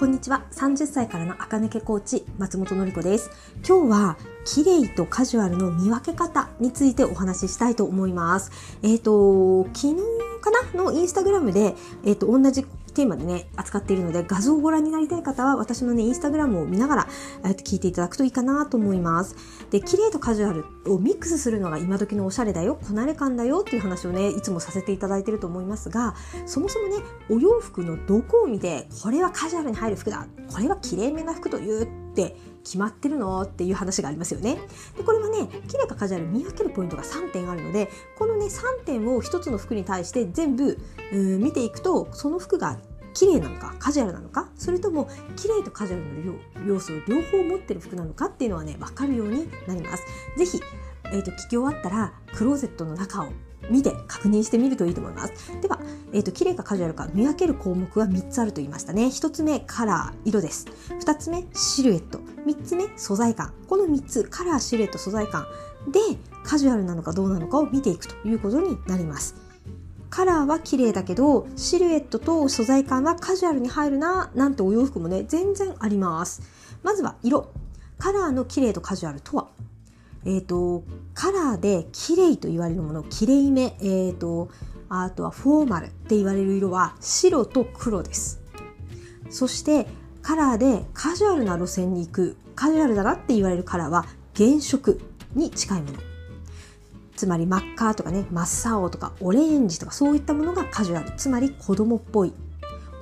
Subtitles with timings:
[0.00, 0.46] こんにちは。
[0.52, 3.30] 30歳からの赤抜けコーチ、松本のり子です。
[3.68, 8.50] 今日は、綺麗とカジュアルの見分け方についてお話ししたいと思います。
[8.82, 9.96] えっ、ー、と、昨日
[10.40, 11.74] かなのインスタグラムで、
[12.06, 17.08] えっ、ー、と、同じテーマでね、扱っているので、画像をご覧になりたい方は、私のね、インスタグラムを見ながら、
[17.44, 19.36] えっと、聞いていただくといいかなと思います。
[19.70, 26.14] で、綺麗とカジュアルをミックスするのが今時のおしゃれだよ、こなれ感だよっていう話をね、いつもさせていただいてると思いますが、
[26.46, 26.96] そもそもね、
[27.28, 33.42] お洋服のどこを見て、これはカジュアルに入る服だ、これは綺麗めな服と言って決まってるの？
[33.42, 34.58] っていう話がありますよね。
[34.96, 37.88] でこれはね綺麗かカジュアル見分けるポイントが3点あるので
[38.18, 40.78] このね3点を1つの服に対して全部
[41.12, 42.78] 見ていくとその服が
[43.12, 46.34] 綺麗なのかカジュアルなのかそれとも綺麗とカジュアルの
[46.66, 50.04] 要素を両方持ってる服なのかっていうのはね分かるようになります。
[50.36, 50.60] ぜひ、
[51.12, 53.28] えーと、聞き終わったらクローゼットの中を
[53.70, 55.60] 見て確認してみるといいと思います。
[55.60, 55.80] では、
[56.12, 59.06] えーと、綺麗かカジュアルか見分ける項目は3つあると言いましたね。
[59.06, 60.66] 1つ目、カラー、色です。
[60.88, 62.18] 2つ目、シルエット。
[62.18, 63.52] 3つ目、素材感。
[63.68, 65.46] この3つ、カラー、シルエット、素材感
[65.88, 66.00] で
[66.44, 69.34] カジュアルなのかどうなのかを見ていくということになります。
[70.10, 76.42] カラーは綺麗だけどシルエットと素材感はカジュアルに入るななんてお洋服もね全然あります
[76.82, 77.52] まずは色
[77.96, 79.46] カラーの綺麗とカジュアルとは？
[80.24, 84.50] え、ー、とカラーで綺麗と言われるもの綺麗めえっ、ー、と
[84.88, 88.40] あとはフォーマルって言われる色は白と黒です。
[89.30, 89.86] そして
[90.22, 94.04] カラーでカジュアルな路線に行くカジュアルだなって言われるカラーは
[94.36, 95.00] 原色
[95.34, 95.98] に近いもの。
[97.16, 101.12] つまり真っ赤とかね真っ青とかオレンジとかそういったものがカジュアル。
[101.16, 102.32] つまり子供っぽい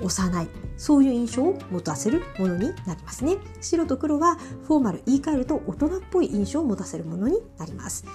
[0.02, 0.48] 幼い。
[0.78, 3.36] そういう印象を持たせるものになりますね。
[3.60, 8.06] 白と黒はフォーマル言い換えると大人っぽい印象を持たせるものになります。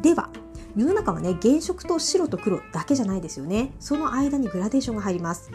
[0.00, 0.30] では
[0.76, 3.72] 世の中はね原色と白と黒だけじゃないですよね。
[3.80, 5.50] その間にグラデーションが入ります。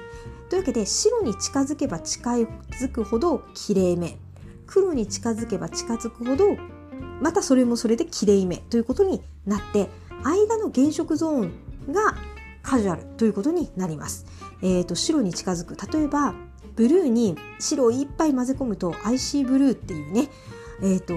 [0.49, 4.17] というわけで白に近づけば近づくほど綺麗め。
[4.67, 6.57] 黒に近づけば近づくほど
[7.21, 8.57] またそれもそれできれいめ。
[8.57, 9.89] ということになって
[10.23, 12.15] 間の原色ゾーンが
[12.61, 14.25] カジュアルということになります。
[14.61, 15.75] えーと、白に近づく。
[15.91, 16.35] 例えば
[16.79, 20.29] ブルーに白をいっぱい混ぜ込むと IC ブルーっていうね、
[20.81, 21.13] えーと、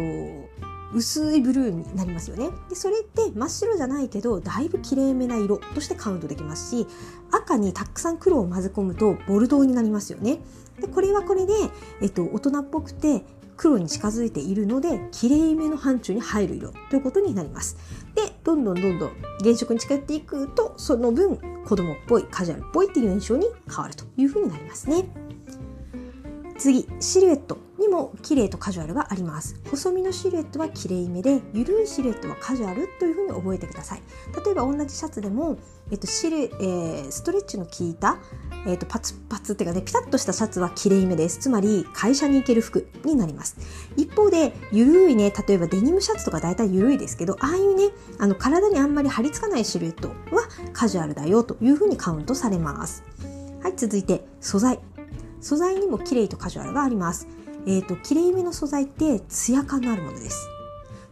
[0.93, 2.51] 薄いブルーになりますよね。
[2.69, 6.89] でそれって真っ白じゃないけどだいぶきれいめな色としてカウントできますし
[7.31, 10.41] 赤にたくさん黒を混ぜ込むとボルドーになりますよね。
[10.81, 11.53] でこれはこれで、
[12.01, 13.25] えっと、大人っぽくて
[13.57, 17.77] 黒に近づいているのできれいめの範疇に入る色ということになります。
[18.17, 19.11] でどんどんどんどん
[19.45, 25.05] 原色に近寄っていくとその分子供っぽいカジュアルっぽいっていう印象に変わるというふうになりますね。
[26.63, 29.57] 次シルエットにも綺麗とカジュアルがあります。
[29.69, 34.03] 細身のシルエットは綺麗めで緩いシルエットはカジュアルというふうに覚えてください。
[34.47, 35.59] 例えば同じシャツでも、
[35.91, 38.19] えっとシルえー、ストレッチの効いた、
[38.65, 41.39] えっと、パツパツっていうかねピタッとしたシャツは綺麗めです。
[41.41, 43.57] つまり会社に行ける服になります。
[43.97, 47.91] 一方で緩いね例えばデニムシャツとか大体緩いですけどああいうね
[48.21, 50.15] あの体にあんまり張り付かないシルエットは
[50.73, 53.03] カジュアルだよというふうにカウントされます。
[53.61, 54.79] はい続いて素材。
[55.43, 57.29] 素材にも綺麗とカジュアルがあります。
[57.67, 60.49] えっ、ー、と、綺麗めの素材ってツヤ感のあるものです。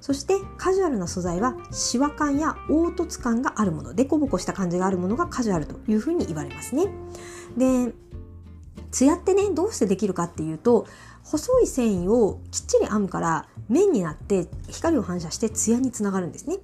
[0.01, 6.87] そしてカジュアルな素材はシワ感や凹凸感があるもの、デコボコした感じがあるものがカジュアルというふうに言われますね。
[7.57, 7.93] で、
[8.91, 10.87] ツヤってね、どうしてできるかっていうと、
[11.23, 16.57] 細い繊維をきっちり編むから面になって光を反射してツヤにつながるんですね。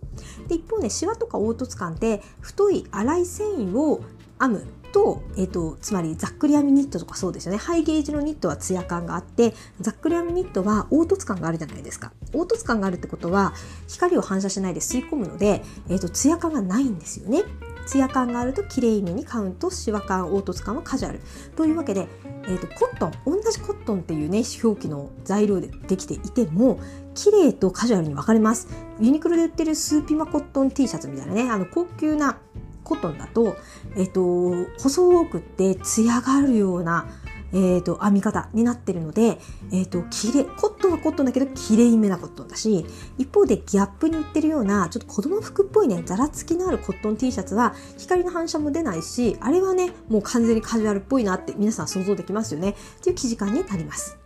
[0.48, 4.00] で一方ねシワとか凹凸感って太い粗い繊維を
[4.40, 7.58] 編むと,、えーと、つまりざっくり編みニットとかそうですよね。
[7.58, 12.12] ハイゲージのニットはツヤ感があってざっくり編みニットは凹凸感があるじゃないですか。
[12.32, 13.54] 凹凸感があるってことは
[13.88, 17.42] 光を反射しないで吸い込むので、えーと、ツヤ感がないんですよね。
[17.86, 21.20] ツヤ感があると綺麗めにカウントシワ感凹凸感はカジュアル。
[21.54, 22.08] というわけで、
[22.44, 26.80] えーと、コットン同じコットンっていうね表記の材料でできていても
[27.14, 28.68] 綺麗とカジュアルに分かれます。
[29.00, 32.38] ユニクロで売ってるスーピマコットン T シャツみたいなねあの高級な
[32.86, 33.56] コットンだと、
[33.96, 37.08] えっと、細くって艶があるような、
[37.52, 39.38] えっと、編み方になってるので、
[39.72, 42.86] えっと、きれコットンはコットンだけどきれいめなコットンだし
[43.18, 54.16] 一方でギャップに売ってるようなちょっと子供服っぽいねざらつきのあるコットン T シャツは光の反射も出ないしあれはねもう完全にカジュアルっぽいなって皆さん想像できますよねっていう生地感になります。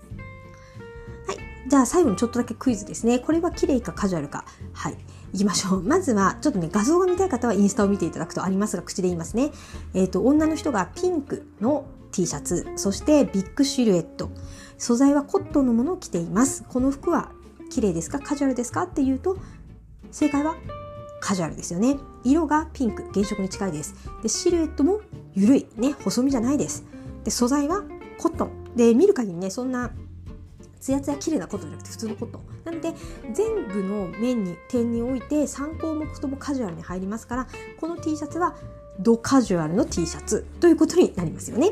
[1.26, 3.20] はい、じゃあ最後にちょっとだけクイズですね。
[3.20, 4.44] これは綺麗かカジュアルか。
[4.74, 4.96] はい。
[5.32, 5.82] いきましょう。
[5.82, 9.50] まずは、ちょっとね、画像が見たい方はインスタを見ていただくとありますが、口で言いますね。
[9.94, 14.30] えっ、ー、と、女の人がピンクの T シャツ、そしてビッグシルエット。
[14.78, 16.64] 素材はコットンのものを着ています。
[16.68, 17.30] この服は
[17.70, 18.18] 綺麗ですか？
[18.18, 18.82] カジュアルですか？
[18.82, 19.36] っていうと、
[20.10, 20.56] 正解は
[21.20, 21.96] カジュアルですよね。
[22.24, 23.94] 色がピンク、原色に近いです。
[24.22, 25.00] で、シルエットも
[25.34, 26.84] 緩い、ね、細身じゃないです。
[27.24, 27.84] で、素材は
[28.18, 28.60] コットン。
[28.76, 29.90] で見る限りねそんな
[30.80, 32.40] ツヤツヤ綺麗なことじゃなくて普通のこと。
[32.64, 32.92] なので
[33.32, 37.46] 全部の面に点において3項目ともカジュアルに入りますから
[37.78, 38.56] この T シャツは
[38.98, 41.70] ドカジュアルの T シャツということになりますよね。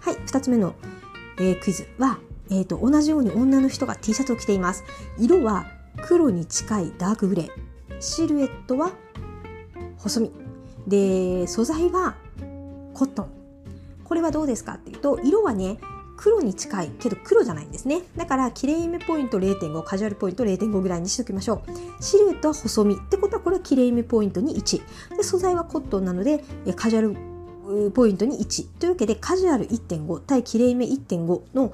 [0.00, 0.74] はい2つ目の、
[1.38, 2.18] えー、クイズは、
[2.50, 4.84] えーと、同じように女の人が T シャツを着ています。
[5.18, 5.66] 色は
[6.06, 7.50] 黒に近いダークグレー。
[8.00, 8.92] シルエットは
[9.98, 10.30] 細身。
[10.86, 12.16] で素材は
[12.94, 13.30] コットン。
[14.04, 15.78] これはどうですかっていうと色はね
[16.22, 18.02] 黒に近いけど黒じゃないんですね。
[18.16, 22.02] だからきれいめポイント0.5カジュアルポイント0.5ぐらいにしておきましょう。
[22.02, 22.94] シルエットは細身。
[22.94, 26.44] ってことはこれはきれいめポイントに1で素材はコットンなので
[26.76, 27.02] カジュア
[27.82, 31.72] ルポイントに1というわけでカジュアル1.5対きれいめ1.5の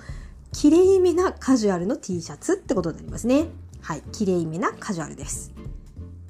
[0.55, 3.49] きれいめなカジュアルの T シャツってことになりますね。
[3.83, 4.03] はい。
[4.13, 5.53] きれいめなカジュアルです。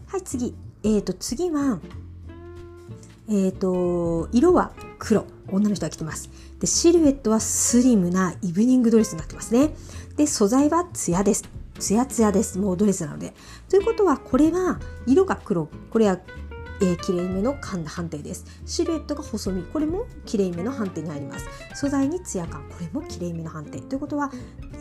[0.08, 0.56] はい次。
[0.82, 1.78] えーと次は
[3.28, 5.37] えーと色は黒。
[5.50, 6.30] 女の人が着てます。
[6.60, 9.70] でシルエットはスリムなイブニングドレスになってますね。
[10.16, 11.44] で素材はツヤです。
[11.78, 12.58] ツヤツヤです。
[12.58, 13.34] もうドレスなので。
[13.68, 15.68] ということはこれは色が黒。
[15.90, 16.18] これは
[16.80, 18.44] えー、きれいめの判定です。
[18.64, 19.64] シルエットが細身。
[19.64, 21.46] これもきれいめの判定に入ります。
[21.74, 22.62] 素材にツヤ感。
[22.68, 23.80] これもきれいめの判定。
[23.80, 24.30] ということは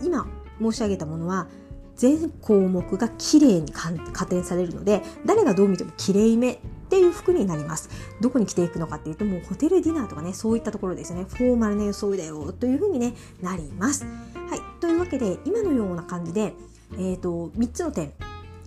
[0.03, 0.27] 今
[0.61, 1.47] 申し上げたものは
[1.95, 6.59] 全項目がきれいに加点されるので誰がどう見てもきれいめ
[6.97, 7.89] っていう服になります。
[8.21, 11.25] どこに着ていくのかっていうと、もうホテルディナーとかね、そういったところですよね。
[11.29, 14.03] フォーマルな装いだよというふうに、ね、なります。
[14.03, 14.61] はい。
[14.81, 16.55] というわけで、今のような感じで、
[16.93, 18.13] え、ー、と、3つの点、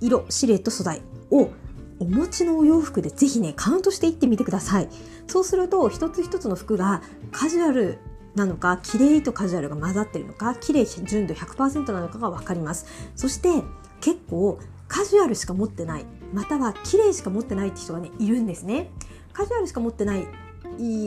[0.00, 1.50] 色、シルエット、素材を
[1.98, 4.88] お持ちのお洋服でぜひね、カウントしていってみてください。
[5.26, 7.02] そうすると、一つ一つの服が
[7.32, 7.98] カジュアル
[8.36, 12.86] なのか、綺麗とカジュアルが混ざってるのか、綺麗純度100%なのかがわかります。
[13.16, 13.64] そして、
[14.00, 14.60] 結構
[14.90, 16.04] カジュアルしか持ってない。
[16.34, 18.90] または綺麗しか持ってないって人がねいるんですね。
[19.32, 20.26] カジュアルしか持ってない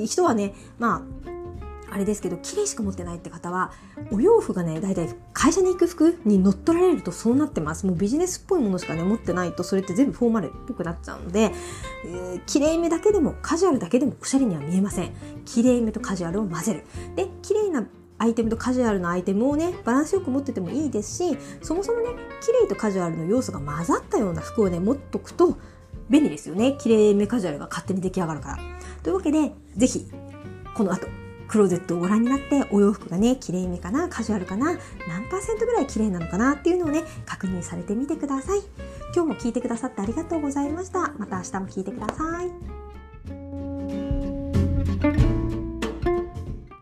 [0.08, 1.06] 人はねま
[1.90, 3.72] ああれですけど綺麗しか持ってないって方は
[4.12, 7.86] お洋服がねだいたい会社に行く服に乗っ取られるとそうなってます。
[7.86, 11.52] もうビジネスっぽいものしかね持ってないとそれって全部フォーマルっぽくなっちゃうので、
[12.06, 15.12] えー、綺麗めだけでもカジュアルだけでもおしゃれには見えません。
[15.46, 16.84] 綺麗めとカジュアルを混ぜる。
[17.16, 17.86] で綺麗な
[18.24, 22.08] アイテムとカジュアルなアイテムをねバランスよく持っててもいいですしそもそもね
[22.42, 25.58] 綺麗とカジュアルの要素が混ざったような服をね持っとくと
[26.10, 26.76] 便利ですよね。
[26.80, 28.58] 綺麗めカジュアルが勝手に出来上がるから。
[29.04, 30.06] というわけで是非
[30.74, 31.08] この後
[31.48, 34.74] クローゼットをご覧になってお洋服がね綺麗めかなカジュアルかな
[35.08, 38.62] 何パーセントぐらい綺麗なのかなっていうのをね確認されてみてください。
[39.14, 41.14] 今日も聞いてくださってありがとうございました。
[41.18, 42.73] また明日も聞いてください。